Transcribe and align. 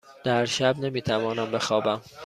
در 0.23 0.45
شب 0.45 0.77
نمی 0.79 1.01
توانم 1.01 1.51
بخوابم. 1.51 2.01